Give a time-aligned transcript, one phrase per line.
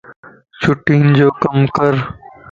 [0.61, 1.93] چھڻين جو ڪم ڪر